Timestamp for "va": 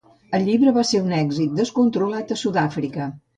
0.77-0.83